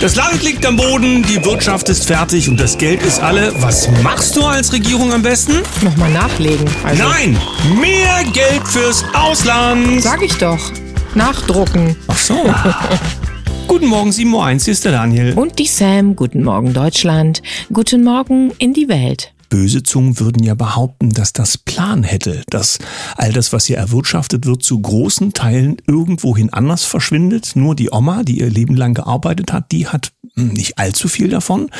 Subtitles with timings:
[0.00, 3.50] Das Land liegt am Boden, die Wirtschaft ist fertig und das Geld ist alle.
[3.62, 5.62] Was machst du als Regierung am besten?
[5.82, 6.66] Nochmal nachlegen.
[6.84, 7.36] Also, Nein,
[7.80, 10.02] mehr Geld fürs Ausland.
[10.02, 10.70] Sag ich doch.
[11.14, 11.96] Nachdrucken.
[12.08, 12.34] Ach so.
[13.68, 15.32] Guten Morgen, 7.01 Uhr, hier ist der Daniel.
[15.34, 16.14] Und die Sam.
[16.14, 17.42] Guten Morgen, Deutschland.
[17.72, 19.32] Guten Morgen in die Welt.
[19.48, 22.78] Böse Zungen würden ja behaupten, dass das Plan hätte, dass
[23.16, 27.52] all das, was hier erwirtschaftet wird, zu großen Teilen irgendwohin anders verschwindet.
[27.54, 31.28] Nur die Oma, die ihr Leben lang gearbeitet hat, die hat hm, nicht allzu viel
[31.28, 31.70] davon.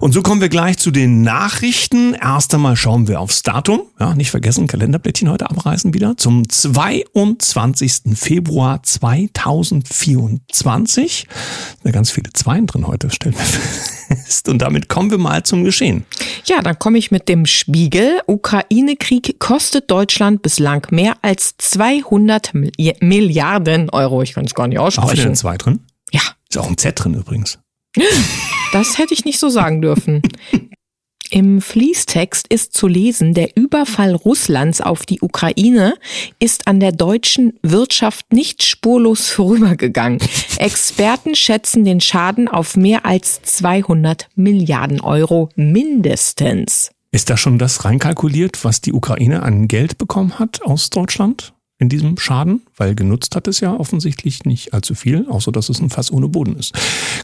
[0.00, 2.14] Und so kommen wir gleich zu den Nachrichten.
[2.14, 3.82] Erst einmal schauen wir aufs Datum.
[3.98, 6.16] Ja, nicht vergessen, Kalenderblättchen heute abreißen wieder.
[6.16, 8.14] Zum 22.
[8.14, 11.26] Februar 2024.
[11.82, 13.44] Da ganz viele Zweien drin heute, stellen wir
[14.16, 14.48] fest.
[14.48, 16.06] Und damit kommen wir mal zum Geschehen.
[16.44, 18.20] Ja, dann komme ich mit dem Spiegel.
[18.26, 22.52] Ukraine-Krieg kostet Deutschland bislang mehr als 200
[23.00, 24.22] Milliarden Euro.
[24.22, 25.28] Ich kann es gar nicht Auch wieder aussprechen.
[25.28, 25.80] ein Zwei drin?
[26.10, 27.60] Ja, Ist auch ein Z drin übrigens.
[28.72, 30.22] das hätte ich nicht so sagen dürfen.
[31.30, 35.94] Im Fließtext ist zu lesen, der Überfall Russlands auf die Ukraine
[36.40, 40.18] ist an der deutschen Wirtschaft nicht spurlos vorübergegangen.
[40.58, 46.90] Experten schätzen den Schaden auf mehr als 200 Milliarden Euro mindestens.
[47.12, 51.88] Ist da schon das reinkalkuliert, was die Ukraine an Geld bekommen hat aus Deutschland in
[51.88, 52.60] diesem Schaden?
[52.76, 56.28] Weil genutzt hat es ja offensichtlich nicht allzu viel, außer dass es ein Fass ohne
[56.28, 56.74] Boden ist.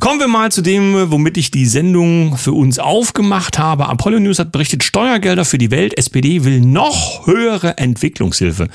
[0.01, 3.89] Kommen wir mal zu dem, womit ich die Sendung für uns aufgemacht habe.
[3.89, 5.97] Apollo News hat berichtet, Steuergelder für die Welt.
[5.99, 8.69] SPD will noch höhere Entwicklungshilfe.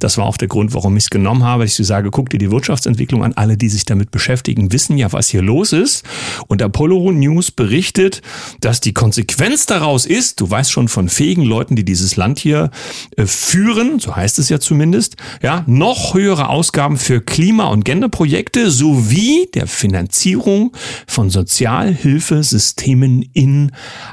[0.00, 1.64] Das war auch der Grund, warum ich es genommen habe.
[1.64, 3.32] Ich sage, guck dir die Wirtschaftsentwicklung an.
[3.34, 6.04] Alle, die sich damit beschäftigen, wissen ja, was hier los ist.
[6.48, 8.20] Und Apollo News berichtet,
[8.60, 12.70] dass die Konsequenz daraus ist, du weißt schon von fähigen Leuten, die dieses Land hier
[13.16, 18.70] äh, führen, so heißt es ja zumindest, ja, noch höhere Ausgaben für Klima- und Genderprojekte
[18.70, 20.76] sowie der Finanzierung
[21.06, 23.72] von Sozialhilfesystemen in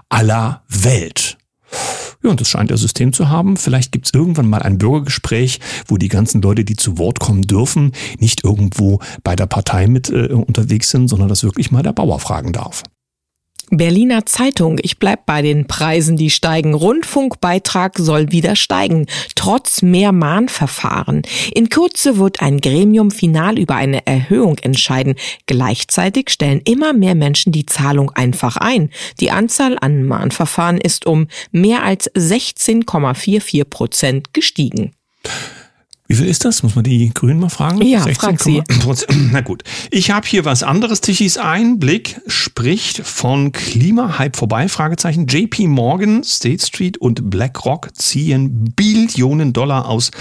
[0.09, 1.37] aller Welt.
[2.23, 3.57] Ja, und das scheint er System zu haben.
[3.57, 7.91] Vielleicht gibt's irgendwann mal ein Bürgergespräch, wo die ganzen Leute, die zu Wort kommen dürfen,
[8.19, 12.19] nicht irgendwo bei der Partei mit äh, unterwegs sind, sondern dass wirklich mal der Bauer
[12.19, 12.83] fragen darf.
[13.69, 16.73] Berliner Zeitung, ich bleib bei den Preisen, die steigen.
[16.73, 21.23] Rundfunkbeitrag soll wieder steigen, trotz mehr Mahnverfahren.
[21.53, 25.15] In Kürze wird ein Gremium final über eine Erhöhung entscheiden.
[25.47, 28.89] Gleichzeitig stellen immer mehr Menschen die Zahlung einfach ein.
[29.19, 34.93] Die Anzahl an Mahnverfahren ist um mehr als 16,44 Prozent gestiegen.
[36.07, 36.63] Wie viel ist das?
[36.63, 37.81] Muss man die Grünen mal fragen?
[37.81, 38.61] Ja, frag sie.
[38.61, 39.05] 16,1%.
[39.33, 39.63] Na gut.
[39.91, 41.01] Ich habe hier was anderes.
[41.01, 44.69] Tichys Einblick spricht von Klimahype vorbei.
[44.69, 45.27] Fragezeichen.
[45.27, 50.11] JP Morgan, State Street und BlackRock ziehen Billionen Dollar aus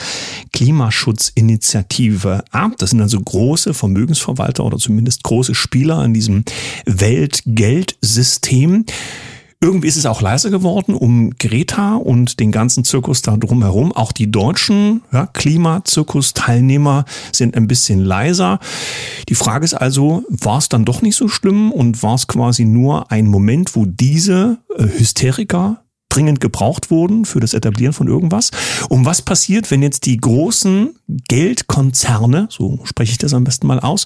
[0.53, 2.73] Klimaschutzinitiative ab.
[2.79, 6.43] Das sind also große Vermögensverwalter oder zumindest große Spieler in diesem
[6.85, 8.87] Weltgeldsystem.
[9.61, 13.93] Irgendwie ist es auch leiser geworden um Greta und den ganzen Zirkus da drumherum.
[13.93, 18.61] Auch die deutschen ja, Klimazirkus-Teilnehmer sind ein bisschen leiser.
[19.28, 22.66] Die Frage ist also, war es dann doch nicht so schlimm und war es quasi
[22.66, 25.83] nur ein Moment, wo diese äh, Hysteriker
[26.16, 28.50] dringend gebraucht wurden für das Etablieren von irgendwas.
[28.88, 30.97] Und was passiert, wenn jetzt die großen
[31.28, 34.04] Geldkonzerne, so spreche ich das am besten mal aus,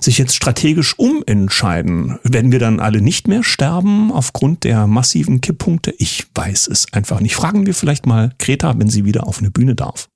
[0.00, 2.18] sich jetzt strategisch umentscheiden?
[2.22, 5.92] Werden wir dann alle nicht mehr sterben aufgrund der massiven Kipppunkte?
[5.98, 7.34] Ich weiß es einfach nicht.
[7.34, 10.08] Fragen wir vielleicht mal Greta, wenn sie wieder auf eine Bühne darf.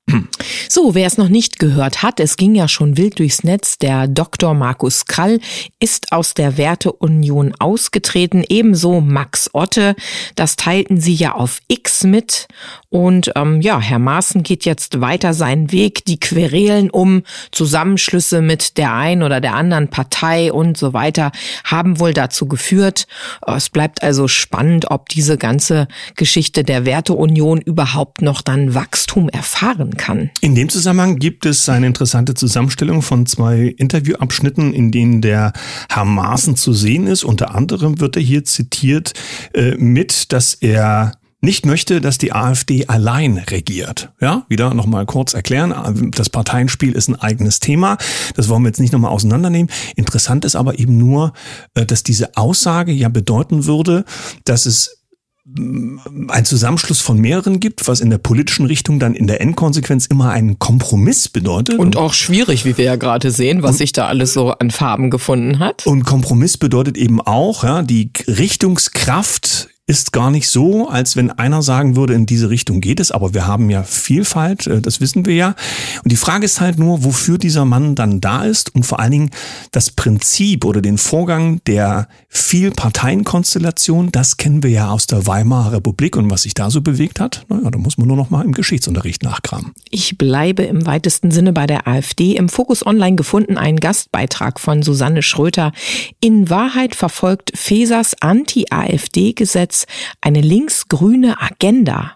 [0.69, 3.78] So, wer es noch nicht gehört hat, es ging ja schon wild durchs Netz.
[3.78, 4.53] Der Dr.
[4.53, 5.41] Markus Krall
[5.78, 9.94] ist aus der Werteunion ausgetreten, ebenso Max Otte.
[10.34, 12.48] Das teilten sie ja auf X mit.
[12.88, 16.04] Und ähm, ja, Herr Maaßen geht jetzt weiter seinen Weg.
[16.04, 21.32] Die Querelen um Zusammenschlüsse mit der einen oder der anderen Partei und so weiter
[21.65, 23.06] haben wohl dazu geführt.
[23.47, 29.97] Es bleibt also spannend, ob diese ganze Geschichte der Werteunion überhaupt noch dann Wachstum erfahren
[29.97, 30.31] kann.
[30.41, 35.53] In dem Zusammenhang gibt es eine interessante Zusammenstellung von zwei Interviewabschnitten, in denen der
[35.89, 37.24] Herr Maaßen zu sehen ist.
[37.24, 39.15] Unter anderem wird er hier zitiert
[39.54, 41.12] äh, mit, dass er
[41.42, 44.12] nicht möchte, dass die AfD allein regiert.
[44.21, 46.10] Ja, wieder nochmal kurz erklären.
[46.15, 47.98] Das Parteienspiel ist ein eigenes Thema.
[48.36, 49.71] Das wollen wir jetzt nicht nochmal auseinandernehmen.
[49.97, 51.33] Interessant ist aber eben nur,
[51.74, 54.04] äh, dass diese Aussage ja bedeuten würde,
[54.44, 55.03] dass es
[55.44, 60.30] ein Zusammenschluss von mehreren gibt, was in der politischen Richtung dann in der Endkonsequenz immer
[60.30, 61.80] einen Kompromiss bedeutet.
[61.80, 65.10] Und auch schwierig, wie wir ja gerade sehen, was sich da alles so an Farben
[65.10, 65.84] gefunden hat.
[65.84, 71.61] Und Kompromiss bedeutet eben auch, ja, die Richtungskraft ist gar nicht so, als wenn einer
[71.61, 75.27] sagen würde, in diese Richtung geht es, aber wir haben ja Vielfalt, äh, das wissen
[75.27, 75.57] wir ja.
[76.05, 79.11] Und die Frage ist halt nur, wofür dieser Mann dann da ist und vor allen
[79.11, 79.31] Dingen
[79.73, 86.17] das Prinzip oder den Vorgang der Vielparteienkonstellation, das kennen wir ja aus der Weimarer Republik
[86.17, 87.45] und was sich da so bewegt hat.
[87.49, 89.73] Naja, da muss man nur noch mal im Geschichtsunterricht nachkramen.
[89.91, 92.37] Ich bleibe im weitesten Sinne bei der AfD.
[92.37, 95.73] Im Fokus Online gefunden ein Gastbeitrag von Susanne Schröter.
[96.21, 99.86] In Wahrheit verfolgt Fesers Anti-AfD-Gesetz Gesetz
[100.21, 102.13] eine linksgrüne Agenda.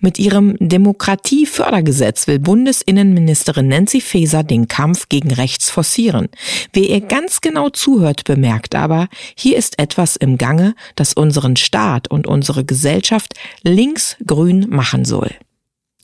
[0.00, 6.28] Mit ihrem Demokratiefördergesetz will Bundesinnenministerin Nancy Faeser den Kampf gegen rechts forcieren.
[6.72, 12.08] Wer ihr ganz genau zuhört, bemerkt aber, hier ist etwas im Gange, das unseren Staat
[12.08, 15.30] und unsere Gesellschaft linksgrün machen soll.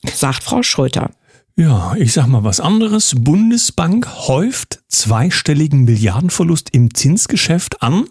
[0.05, 1.11] Sagt Frau Schröter.
[1.57, 3.15] Ja, ich sag mal was anderes.
[3.19, 8.09] Bundesbank häuft zweistelligen Milliardenverlust im Zinsgeschäft an.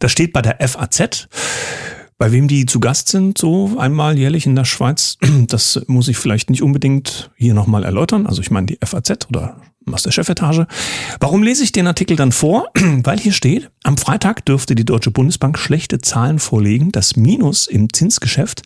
[0.00, 1.28] Das steht bei der FAZ.
[2.20, 5.16] Bei wem die zu Gast sind, so einmal jährlich in der Schweiz,
[5.48, 8.26] das muss ich vielleicht nicht unbedingt hier nochmal erläutern.
[8.26, 9.56] Also ich meine die FAZ oder
[9.90, 10.66] aus der Chefetage.
[11.20, 12.68] Warum lese ich den Artikel dann vor?
[13.02, 16.92] Weil hier steht, am Freitag dürfte die Deutsche Bundesbank schlechte Zahlen vorlegen.
[16.92, 18.62] Das Minus im Zinsgeschäft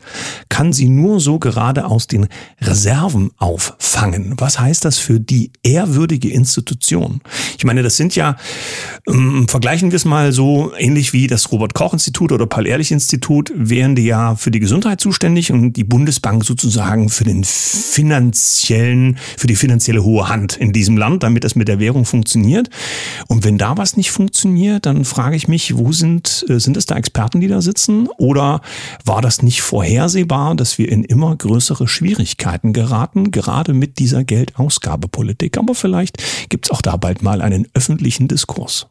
[0.49, 2.27] kann sie nur so gerade aus den
[2.61, 4.35] Reserven auffangen.
[4.37, 7.21] Was heißt das für die ehrwürdige Institution?
[7.57, 8.35] Ich meine, das sind ja,
[9.07, 14.35] ähm, vergleichen wir es mal so ähnlich wie das Robert-Koch-Institut oder Paul-Ehrlich-Institut, wären die ja
[14.35, 20.27] für die Gesundheit zuständig und die Bundesbank sozusagen für den finanziellen, für die finanzielle hohe
[20.27, 22.69] Hand in diesem Land, damit das mit der Währung funktioniert.
[23.27, 26.85] Und wenn da was nicht funktioniert, dann frage ich mich, wo sind, äh, sind es
[26.85, 28.07] da Experten, die da sitzen?
[28.17, 28.61] Oder
[29.03, 35.57] war das nicht vorhersehbar, dass wir in immer größere Schwierigkeiten geraten, gerade mit dieser Geldausgabepolitik?
[35.57, 36.17] Aber vielleicht
[36.49, 38.87] gibt es auch da bald mal einen öffentlichen Diskurs.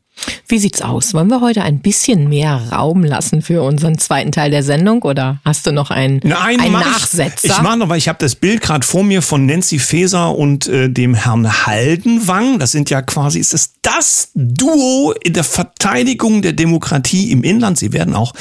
[0.46, 1.14] Wie sieht's aus?
[1.14, 5.40] Wollen wir heute ein bisschen mehr Raum lassen für unseren zweiten Teil der Sendung oder
[5.44, 7.48] hast du noch einen, Nein, einen Nachsetzer?
[7.48, 10.36] Ich, ich mache noch, weil ich habe das Bild gerade vor mir von Nancy Faeser
[10.36, 12.58] und äh, dem Herrn Haldenwang.
[12.58, 17.78] Das sind ja quasi, ist es das Duo in der Verteidigung der Demokratie im Inland.
[17.78, 18.32] Sie werden auch,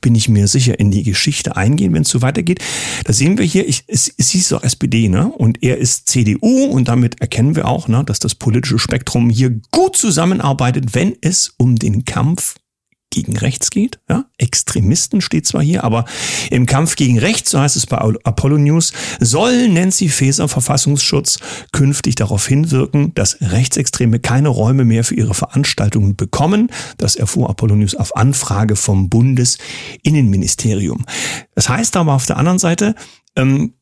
[0.00, 2.60] bin ich mir sicher, in die Geschichte eingehen, wenn es so weitergeht.
[3.04, 5.28] Da sehen wir hier, ich, es, es hieß doch SPD, ne?
[5.28, 9.60] Und er ist CDU und damit erkennen wir auch, ne, dass das politische Spektrum hier
[9.70, 12.56] gut zusammenarbeitet, wenn es um den Kampf
[13.10, 13.98] gegen rechts geht.
[14.08, 14.24] Ja?
[14.38, 16.04] Extremisten steht zwar hier, aber
[16.50, 21.40] im Kampf gegen rechts, so heißt es bei Apollo News, soll Nancy Faeser Verfassungsschutz
[21.72, 26.70] künftig darauf hinwirken, dass Rechtsextreme keine Räume mehr für ihre Veranstaltungen bekommen.
[26.98, 31.04] Das erfuhr Apollo News auf Anfrage vom Bundesinnenministerium.
[31.54, 32.94] Das heißt aber auf der anderen Seite,
[33.34, 33.74] ähm,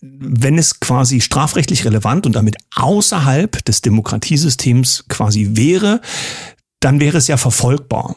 [0.00, 6.00] wenn es quasi strafrechtlich relevant und damit außerhalb des Demokratiesystems quasi wäre,
[6.80, 8.16] dann wäre es ja verfolgbar.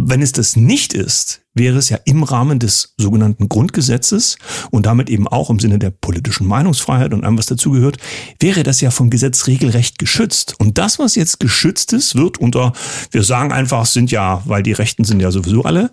[0.00, 4.38] Wenn es das nicht ist, wäre es ja im Rahmen des sogenannten Grundgesetzes
[4.70, 7.98] und damit eben auch im Sinne der politischen Meinungsfreiheit und allem, was dazugehört,
[8.38, 10.54] wäre das ja vom Gesetz regelrecht geschützt.
[10.58, 12.72] Und das, was jetzt geschützt ist, wird unter,
[13.10, 15.90] wir sagen einfach, sind ja, weil die Rechten sind ja sowieso alle,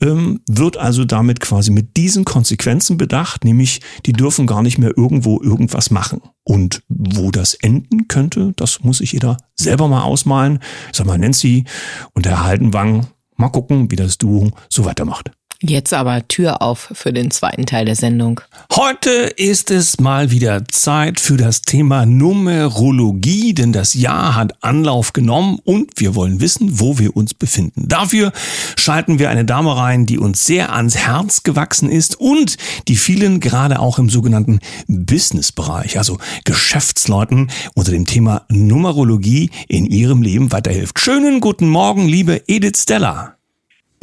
[0.00, 4.96] ähm, wird also damit quasi mit diesen Konsequenzen bedacht, nämlich die dürfen gar nicht mehr
[4.96, 6.20] irgendwo irgendwas machen.
[6.44, 10.58] Und wo das enden könnte, das muss sich jeder selber mal ausmalen.
[10.92, 11.64] Sag mal, Nancy
[12.14, 13.06] und Herr Haldenwang,
[13.36, 15.30] Mal gucken, wie das Duo so weitermacht.
[15.64, 18.40] Jetzt aber Tür auf für den zweiten Teil der Sendung.
[18.74, 25.12] Heute ist es mal wieder Zeit für das Thema Numerologie, denn das Jahr hat Anlauf
[25.12, 27.86] genommen und wir wollen wissen, wo wir uns befinden.
[27.86, 28.32] Dafür
[28.76, 32.56] schalten wir eine Dame rein, die uns sehr ans Herz gewachsen ist und
[32.88, 40.22] die vielen gerade auch im sogenannten Businessbereich, also Geschäftsleuten unter dem Thema Numerologie in ihrem
[40.22, 40.98] Leben weiterhilft.
[40.98, 43.36] Schönen guten Morgen, liebe Edith Stella.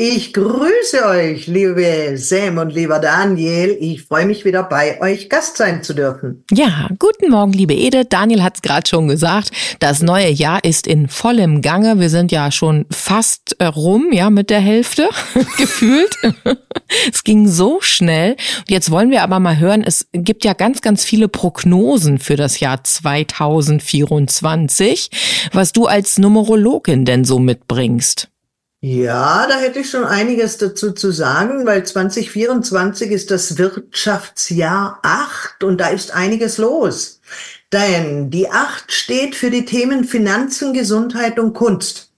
[0.01, 3.75] Ich grüße euch, liebe Sam und lieber Daniel.
[3.82, 6.46] Ich freue mich wieder bei euch Gast sein zu dürfen.
[6.51, 8.06] Ja, guten Morgen, liebe Edith.
[8.08, 9.51] Daniel hat es gerade schon gesagt.
[9.79, 12.00] Das neue Jahr ist in vollem Gange.
[12.00, 15.10] Wir sind ja schon fast äh, rum, ja, mit der Hälfte
[15.58, 16.15] gefühlt.
[17.12, 18.38] es ging so schnell.
[18.70, 22.62] Jetzt wollen wir aber mal hören, es gibt ja ganz, ganz viele Prognosen für das
[22.62, 25.10] Jahr 2024,
[25.51, 28.29] was du als Numerologin denn so mitbringst.
[28.81, 35.65] Ja, da hätte ich schon einiges dazu zu sagen, weil 2024 ist das Wirtschaftsjahr 8
[35.65, 37.19] und da ist einiges los.
[37.74, 42.13] Denn die 8 steht für die Themen Finanzen, Gesundheit und Kunst.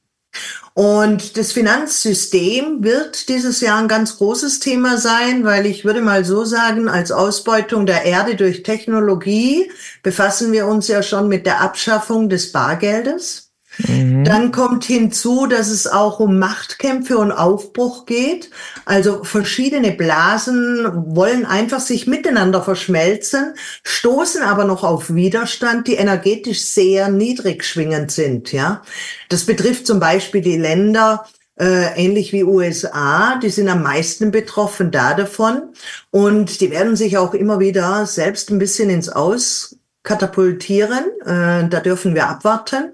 [0.74, 6.24] Und das Finanzsystem wird dieses Jahr ein ganz großes Thema sein, weil ich würde mal
[6.24, 9.70] so sagen, als Ausbeutung der Erde durch Technologie
[10.04, 13.51] befassen wir uns ja schon mit der Abschaffung des Bargeldes.
[13.78, 14.24] Mhm.
[14.24, 18.50] Dann kommt hinzu, dass es auch um Machtkämpfe und Aufbruch geht.
[18.86, 26.62] Also verschiedene Blasen wollen einfach sich miteinander verschmelzen, stoßen aber noch auf Widerstand, die energetisch
[26.62, 28.52] sehr niedrig schwingend sind.
[28.52, 28.82] Ja,
[29.30, 31.26] das betrifft zum Beispiel die Länder,
[31.60, 35.74] äh, ähnlich wie USA, die sind am meisten betroffen da davon
[36.10, 41.06] und die werden sich auch immer wieder selbst ein bisschen ins Aus katapultieren.
[41.22, 42.94] Äh, da dürfen wir abwarten.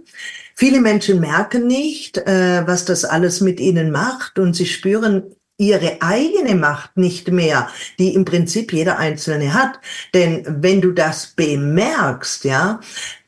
[0.60, 6.02] Viele Menschen merken nicht, äh, was das alles mit ihnen macht und sie spüren ihre
[6.02, 9.80] eigene Macht nicht mehr, die im Prinzip jeder Einzelne hat.
[10.16, 12.80] Denn wenn du das bemerkst, ja,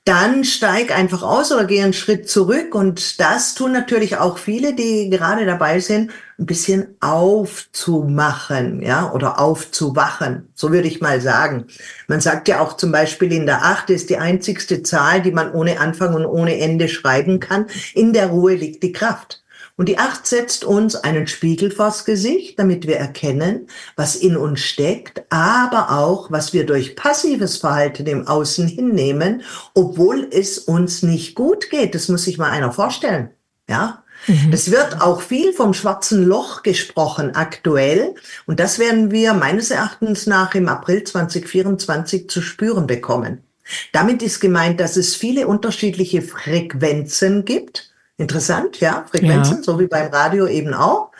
[0.09, 2.73] dann steig einfach aus oder geh einen Schritt zurück.
[2.73, 9.39] Und das tun natürlich auch viele, die gerade dabei sind, ein bisschen aufzumachen, ja, oder
[9.39, 10.49] aufzuwachen.
[10.55, 11.65] So würde ich mal sagen.
[12.07, 15.53] Man sagt ja auch zum Beispiel in der Acht ist die einzigste Zahl, die man
[15.53, 17.67] ohne Anfang und ohne Ende schreiben kann.
[17.93, 19.43] In der Ruhe liegt die Kraft.
[19.79, 24.59] Und die Acht setzt uns einen Spiegel vors Gesicht, damit wir erkennen, was in uns
[24.59, 29.41] steckt, aber auch, was wir durch passives Verhalten im Außen hinnehmen,
[29.73, 31.95] obwohl es uns nicht gut geht.
[31.95, 33.29] Das muss sich mal einer vorstellen.
[33.69, 34.51] Ja, Mhm.
[34.51, 38.15] Es wird auch viel vom schwarzen Loch gesprochen aktuell
[38.47, 43.45] und das werden wir meines Erachtens nach im April 2024 zu spüren bekommen.
[43.93, 47.88] Damit ist gemeint, dass es viele unterschiedliche Frequenzen gibt
[48.19, 49.63] Interessant, ja, Frequenzen, ja.
[49.63, 51.11] so wie beim Radio eben auch.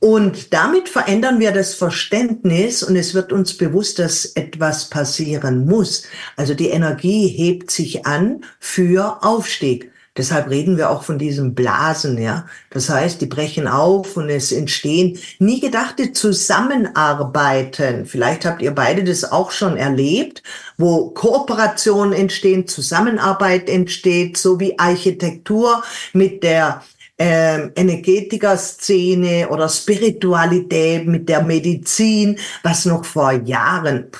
[0.00, 6.02] Und damit verändern wir das Verständnis und es wird uns bewusst, dass etwas passieren muss.
[6.36, 9.91] Also die Energie hebt sich an für Aufstieg.
[10.14, 12.46] Deshalb reden wir auch von diesem Blasen, ja.
[12.68, 18.04] Das heißt, die brechen auf und es entstehen nie gedachte Zusammenarbeiten.
[18.04, 20.42] Vielleicht habt ihr beide das auch schon erlebt,
[20.76, 26.82] wo Kooperationen entstehen, Zusammenarbeit entsteht, so wie Architektur mit der
[27.18, 34.10] ähm, Energetiker-Szene oder Spiritualität, mit der Medizin, was noch vor Jahren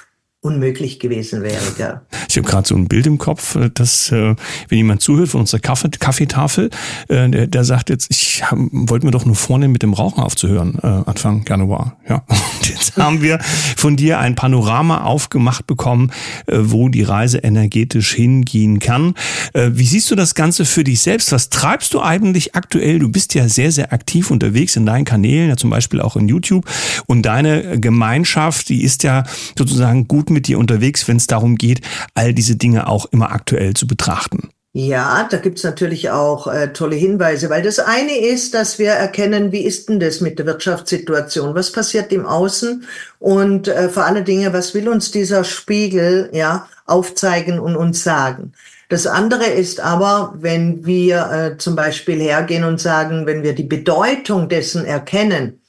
[0.43, 1.63] unmöglich gewesen wäre.
[1.77, 2.01] Gell?
[2.29, 4.35] Ich habe gerade so ein Bild im Kopf, äh, dass äh,
[4.69, 6.69] wenn jemand zuhört von unserer Kaffee, Kaffeetafel,
[7.09, 10.79] äh, der, der sagt jetzt, ich wollte mir doch nur vornehmen, mit dem Rauchen aufzuhören,
[10.83, 11.97] äh, Anfang Januar.
[12.09, 13.39] Ja, und jetzt haben wir
[13.77, 16.11] von dir ein Panorama aufgemacht bekommen,
[16.47, 19.15] äh, wo die Reise energetisch hingehen kann.
[19.53, 21.31] Äh, wie siehst du das Ganze für dich selbst?
[21.31, 22.99] Was treibst du eigentlich aktuell?
[22.99, 26.27] Du bist ja sehr, sehr aktiv unterwegs in deinen Kanälen, ja zum Beispiel auch in
[26.27, 26.69] YouTube.
[27.07, 29.23] Und deine Gemeinschaft, die ist ja
[29.57, 31.81] sozusagen gut mit dir unterwegs, wenn es darum geht,
[32.15, 34.51] all diese Dinge auch immer aktuell zu betrachten.
[34.75, 39.53] Ja, da gibt's natürlich auch äh, tolle Hinweise, weil das eine ist, dass wir erkennen,
[39.53, 41.55] wie ist denn das mit der Wirtschaftssituation?
[41.55, 42.85] Was passiert im Außen?
[43.19, 48.55] Und äh, vor allen Dingen, was will uns dieser Spiegel ja aufzeigen und uns sagen?
[48.89, 53.65] Das andere ist aber, wenn wir äh, zum Beispiel hergehen und sagen, wenn wir die
[53.65, 55.62] Bedeutung dessen erkennen,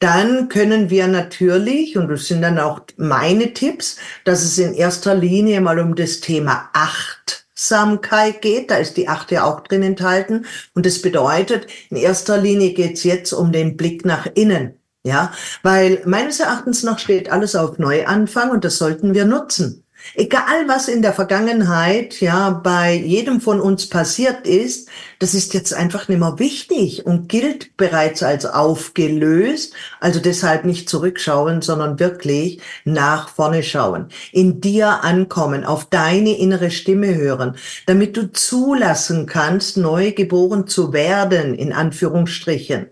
[0.00, 5.14] dann können wir natürlich, und das sind dann auch meine Tipps, dass es in erster
[5.14, 8.70] Linie mal um das Thema Achtsamkeit geht.
[8.70, 10.46] Da ist die Acht ja auch drin enthalten.
[10.74, 14.74] Und das bedeutet, in erster Linie geht es jetzt um den Blick nach innen.
[15.02, 19.84] Ja, weil meines Erachtens noch steht alles auf Neuanfang und das sollten wir nutzen.
[20.14, 24.88] Egal was in der Vergangenheit ja bei jedem von uns passiert ist,
[25.18, 29.74] das ist jetzt einfach nicht mehr wichtig und gilt bereits als aufgelöst.
[30.00, 36.70] Also deshalb nicht zurückschauen, sondern wirklich nach vorne schauen, in dir ankommen, auf deine innere
[36.70, 42.88] Stimme hören, damit du zulassen kannst, neu geboren zu werden, in Anführungsstrichen.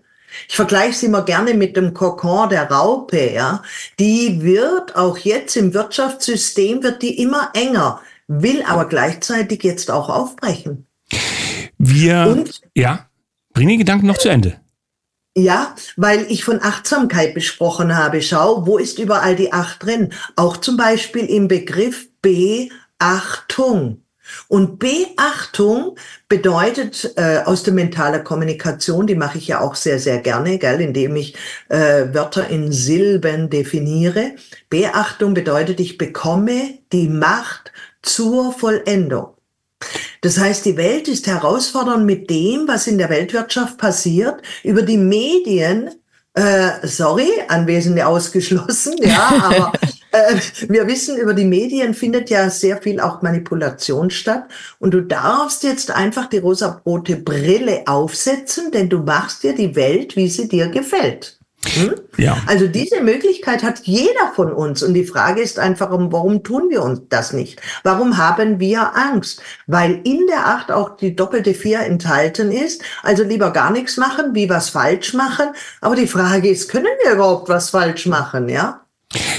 [0.47, 3.63] Ich vergleiche sie immer gerne mit dem Kokon der Raupe, ja.
[3.99, 10.09] Die wird auch jetzt im Wirtschaftssystem wird die immer enger, will aber gleichzeitig jetzt auch
[10.09, 10.85] aufbrechen.
[11.77, 13.07] Wir, Und, ja,
[13.53, 14.59] bring den Gedanken noch zu Ende.
[15.37, 18.21] Ja, weil ich von Achtsamkeit besprochen habe.
[18.21, 20.11] Schau, wo ist überall die Acht drin?
[20.35, 24.03] Auch zum Beispiel im Begriff Beachtung.
[24.47, 30.19] Und Beachtung bedeutet äh, aus der mentalen Kommunikation, die mache ich ja auch sehr, sehr
[30.19, 31.35] gerne, gell, indem ich
[31.69, 34.33] äh, Wörter in Silben definiere.
[34.69, 37.71] Beachtung bedeutet, ich bekomme die Macht
[38.01, 39.35] zur Vollendung.
[40.21, 44.41] Das heißt, die Welt ist herausfordernd mit dem, was in der Weltwirtschaft passiert.
[44.63, 45.91] Über die Medien
[46.33, 49.73] äh, sorry, Anwesende ausgeschlossen, ja, aber
[50.67, 54.45] wir wissen, über die Medien findet ja sehr viel auch Manipulation statt
[54.79, 60.15] und du darfst jetzt einfach die rosa-rote Brille aufsetzen, denn du machst dir die Welt,
[60.15, 61.39] wie sie dir gefällt.
[61.65, 61.95] Hm?
[62.17, 62.37] Ja.
[62.47, 64.81] Also diese Möglichkeit hat jeder von uns.
[64.81, 67.61] Und die Frage ist einfach, warum tun wir uns das nicht?
[67.83, 69.41] Warum haben wir Angst?
[69.67, 72.81] Weil in der Acht auch die doppelte Vier enthalten ist.
[73.03, 75.49] Also lieber gar nichts machen, wie was falsch machen.
[75.81, 78.47] Aber die Frage ist, können wir überhaupt was falsch machen?
[78.47, 78.85] Ja?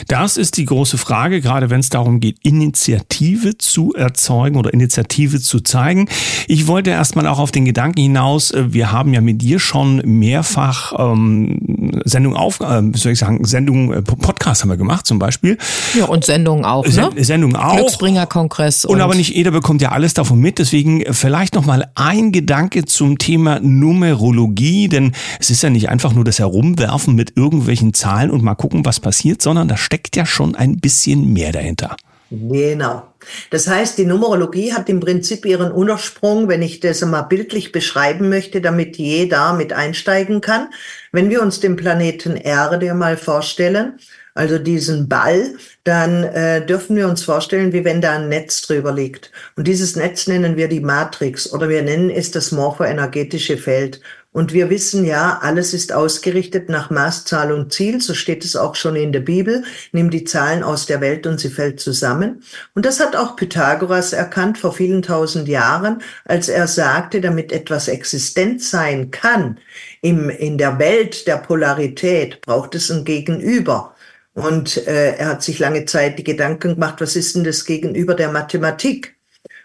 [0.09, 5.40] Das ist die große Frage, gerade wenn es darum geht, Initiative zu erzeugen oder Initiative
[5.40, 6.09] zu zeigen.
[6.47, 10.02] Ich wollte erstmal auch auf den Gedanken hinaus, äh, wir haben ja mit dir schon
[10.04, 15.07] mehrfach ähm, Sendungen auf, äh, wie soll ich sagen, Sendungen, äh, Podcast haben wir gemacht
[15.07, 15.59] zum Beispiel.
[15.97, 17.11] Ja, und Sendungen auch, ne?
[17.16, 17.76] Sendungen auch.
[17.76, 18.85] Glücksbringer-Kongress.
[18.85, 22.85] Und, und aber nicht jeder bekommt ja alles davon mit, deswegen vielleicht nochmal ein Gedanke
[22.85, 28.30] zum Thema Numerologie, denn es ist ja nicht einfach nur das Herumwerfen mit irgendwelchen Zahlen
[28.30, 31.97] und mal gucken, was passiert, sondern da steckt ja schon ein bisschen mehr dahinter.
[32.31, 33.09] Genau.
[33.51, 38.29] Das heißt, die Numerologie hat im Prinzip ihren Ursprung, wenn ich das mal bildlich beschreiben
[38.29, 40.69] möchte, damit jeder mit einsteigen kann.
[41.11, 43.99] Wenn wir uns den Planeten Erde mal vorstellen,
[44.35, 48.93] also diesen Ball, dann äh, dürfen wir uns vorstellen, wie wenn da ein Netz drüber
[48.93, 49.33] liegt.
[49.57, 54.01] Und dieses Netz nennen wir die Matrix oder wir nennen es das morphoenergetische Feld.
[54.33, 58.01] Und wir wissen ja, alles ist ausgerichtet nach Maß, Zahl und Ziel.
[58.01, 59.65] So steht es auch schon in der Bibel.
[59.91, 62.45] Nimm die Zahlen aus der Welt und sie fällt zusammen.
[62.75, 67.89] Und das hat auch Pythagoras erkannt vor vielen tausend Jahren, als er sagte, damit etwas
[67.89, 69.59] existent sein kann,
[70.01, 73.97] im, in der Welt der Polarität braucht es ein Gegenüber.
[74.35, 78.15] Und äh, er hat sich lange Zeit die Gedanken gemacht, was ist denn das Gegenüber
[78.15, 79.20] der Mathematik?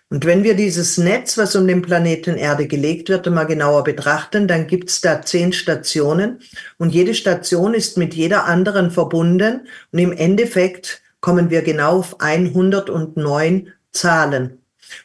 [0.09, 4.47] Und wenn wir dieses Netz, was um den Planeten Erde gelegt wird, mal genauer betrachten,
[4.47, 6.41] dann gibt's da zehn Stationen
[6.77, 12.21] und jede Station ist mit jeder anderen verbunden und im Endeffekt kommen wir genau auf
[12.21, 14.59] 109 Zahlen.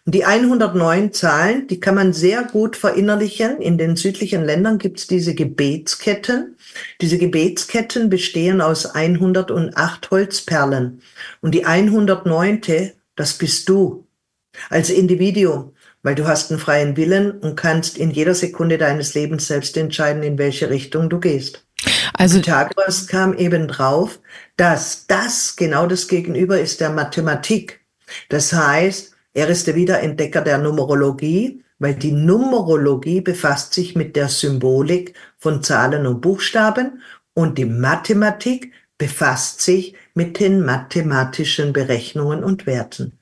[0.04, 3.62] Und die 109 Zahlen, die kann man sehr gut verinnerlichen.
[3.62, 6.57] In den südlichen Ländern gibt's diese Gebetsketten.
[7.00, 11.00] Diese Gebetsketten bestehen aus 108 Holzperlen.
[11.40, 12.92] Und die 109.
[13.16, 14.04] das bist du
[14.69, 19.47] als Individuum, weil du hast einen freien Willen und kannst in jeder Sekunde deines Lebens
[19.47, 21.67] selbst entscheiden, in welche Richtung du gehst.
[22.14, 24.19] Also Pythagoras kam eben drauf,
[24.57, 27.81] dass das genau das Gegenüber ist der Mathematik.
[28.29, 34.29] Das heißt, er ist der Wiederentdecker der Numerologie, weil die Numerologie befasst sich mit der
[34.29, 37.00] Symbolik von Zahlen und Buchstaben
[37.33, 43.19] und die Mathematik befasst sich mit den mathematischen Berechnungen und Werten.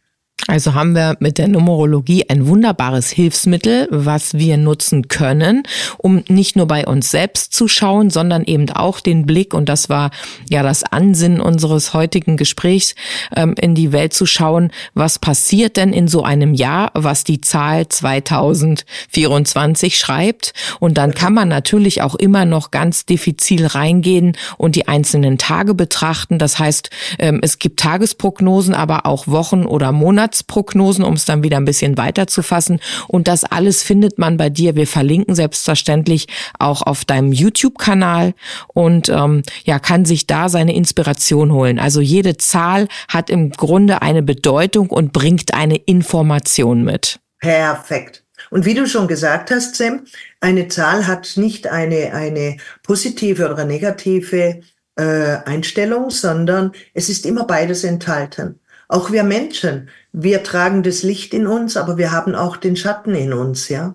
[0.50, 5.62] Also haben wir mit der Numerologie ein wunderbares Hilfsmittel, was wir nutzen können,
[5.98, 9.90] um nicht nur bei uns selbst zu schauen, sondern eben auch den Blick, und das
[9.90, 10.10] war
[10.48, 12.94] ja das Ansinnen unseres heutigen Gesprächs,
[13.36, 17.42] ähm, in die Welt zu schauen, was passiert denn in so einem Jahr, was die
[17.42, 20.54] Zahl 2024 schreibt.
[20.80, 25.74] Und dann kann man natürlich auch immer noch ganz diffizil reingehen und die einzelnen Tage
[25.74, 26.38] betrachten.
[26.38, 31.42] Das heißt, ähm, es gibt Tagesprognosen, aber auch Wochen- oder Monats Wirtschaftsprognosen, um es dann
[31.42, 32.80] wieder ein bisschen weiter zu fassen.
[33.08, 34.76] Und das alles findet man bei dir.
[34.76, 36.26] Wir verlinken selbstverständlich
[36.58, 38.34] auch auf deinem YouTube-Kanal
[38.74, 41.78] und ähm, ja, kann sich da seine Inspiration holen.
[41.78, 47.20] Also jede Zahl hat im Grunde eine Bedeutung und bringt eine Information mit.
[47.40, 48.24] Perfekt.
[48.50, 50.04] Und wie du schon gesagt hast, Sam,
[50.40, 54.60] eine Zahl hat nicht eine, eine positive oder negative
[54.96, 58.60] äh, Einstellung, sondern es ist immer beides enthalten.
[58.88, 63.14] Auch wir Menschen, wir tragen das Licht in uns, aber wir haben auch den Schatten
[63.14, 63.94] in uns, ja.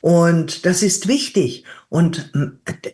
[0.00, 1.64] Und das ist wichtig.
[1.88, 2.30] Und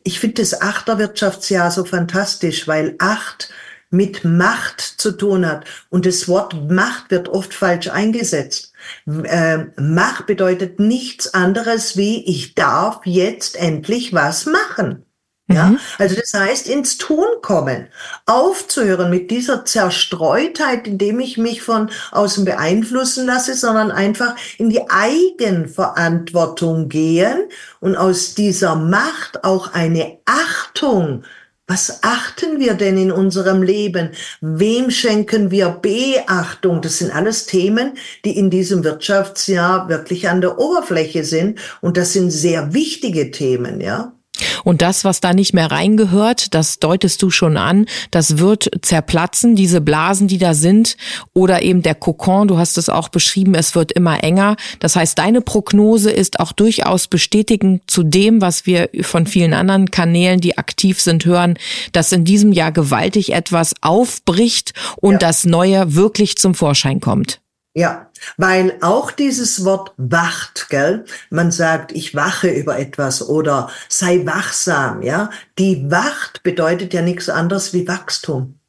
[0.05, 3.51] ich finde das Achterwirtschaftsjahr so fantastisch, weil acht
[3.91, 5.65] mit Macht zu tun hat.
[5.89, 8.73] Und das Wort Macht wird oft falsch eingesetzt.
[9.07, 15.05] Äh, Macht bedeutet nichts anderes wie ich darf jetzt endlich was machen.
[15.53, 15.79] Ja, mhm.
[15.99, 17.89] also das heißt, ins Tun kommen,
[18.27, 24.89] aufzuhören mit dieser Zerstreutheit, indem ich mich von außen beeinflussen lasse, sondern einfach in die
[24.89, 27.49] Eigenverantwortung gehen
[27.81, 31.25] und aus dieser Macht auch eine Achtung
[31.71, 34.11] was achten wir denn in unserem Leben?
[34.41, 36.83] Wem schenken wir Beachtung?
[36.83, 37.93] Das sind alles Themen,
[38.25, 41.61] die in diesem Wirtschaftsjahr wirklich an der Oberfläche sind.
[41.81, 44.13] Und das sind sehr wichtige Themen, ja.
[44.65, 49.57] Und das, was da nicht mehr reingehört, das deutest du schon an, das wird zerplatzen,
[49.57, 50.97] diese Blasen, die da sind,
[51.35, 54.57] oder eben der Kokon, du hast es auch beschrieben, es wird immer enger.
[54.79, 59.91] Das heißt, deine Prognose ist auch durchaus bestätigend zu dem, was wir von vielen anderen
[59.91, 61.59] Kanälen, die aktiv sind, hören,
[61.93, 65.19] dass in diesem Jahr gewaltig etwas aufbricht und ja.
[65.19, 67.40] das Neue wirklich zum Vorschein kommt.
[67.75, 71.05] Ja, weil auch dieses Wort wacht, gell?
[71.31, 75.31] Man sagt, ich wache über etwas oder sei wachsam, ja?
[75.57, 78.60] Die Wacht bedeutet ja nichts anderes wie Wachstum.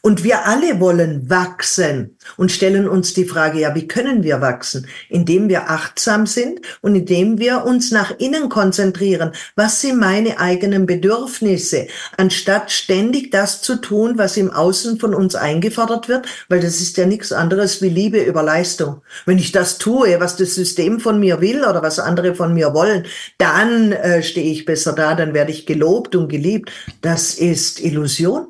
[0.00, 4.86] Und wir alle wollen wachsen und stellen uns die Frage, ja, wie können wir wachsen?
[5.08, 9.32] Indem wir achtsam sind und indem wir uns nach innen konzentrieren.
[9.56, 11.86] Was sind meine eigenen Bedürfnisse?
[12.16, 16.96] Anstatt ständig das zu tun, was im Außen von uns eingefordert wird, weil das ist
[16.96, 19.02] ja nichts anderes wie Liebe über Leistung.
[19.26, 22.74] Wenn ich das tue, was das System von mir will oder was andere von mir
[22.74, 23.06] wollen,
[23.38, 26.70] dann äh, stehe ich besser da, dann werde ich gelobt und geliebt.
[27.00, 28.48] Das ist Illusion.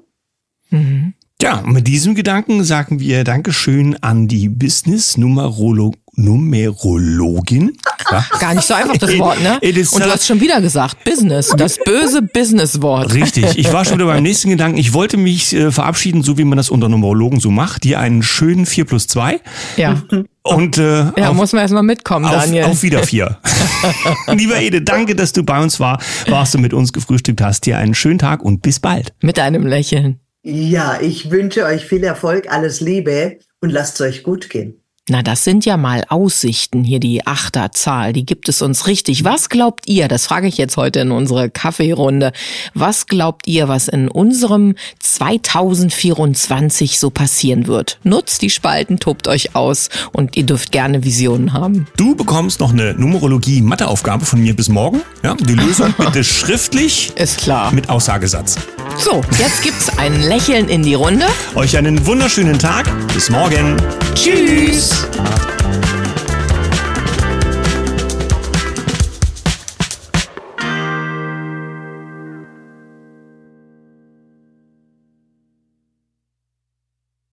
[0.70, 1.14] Mhm.
[1.42, 5.98] Ja, mit diesem Gedanken sagen wir Dankeschön an die Business-Numerologin.
[6.14, 7.72] Numerologin.
[8.10, 8.24] Ja.
[8.38, 9.58] Gar nicht so einfach das Wort, ne?
[9.60, 13.14] Und du hast schon wieder gesagt, Business, das böse Business-Wort.
[13.14, 14.78] Richtig, ich war schon wieder beim nächsten Gedanken.
[14.78, 17.84] Ich wollte mich äh, verabschieden, so wie man das unter Numerologen so macht.
[17.84, 19.40] Dir einen schönen 4 plus 2.
[19.78, 20.02] Ja.
[20.42, 22.64] Und äh, ja, auf, muss man erstmal mitkommen, auf, Daniel.
[22.64, 23.38] Auf wieder vier.
[24.28, 27.64] Lieber Ede, danke, dass du bei uns war, warst du mit uns gefrühstückt hast.
[27.64, 29.14] Dir einen schönen Tag und bis bald.
[29.22, 30.21] Mit einem Lächeln.
[30.44, 34.81] Ja, ich wünsche euch viel Erfolg, alles Liebe und lasst es euch gut gehen.
[35.08, 39.24] Na, das sind ja mal Aussichten, hier die Achterzahl, die gibt es uns richtig.
[39.24, 42.30] Was glaubt ihr, das frage ich jetzt heute in unsere Kaffeerunde,
[42.72, 47.98] was glaubt ihr, was in unserem 2024 so passieren wird?
[48.04, 51.88] Nutzt die Spalten, tobt euch aus und ihr dürft gerne Visionen haben.
[51.96, 55.02] Du bekommst noch eine Numerologie-Matheaufgabe von mir bis morgen.
[55.24, 57.10] Ja, die Lösung bitte schriftlich.
[57.16, 57.72] Ist klar.
[57.72, 58.54] Mit Aussagesatz.
[58.98, 61.26] So, jetzt gibt's ein Lächeln in die Runde.
[61.56, 62.88] Euch einen wunderschönen Tag.
[63.14, 63.76] Bis morgen.
[64.14, 64.91] Tschüss.
[64.92, 65.91] Peace.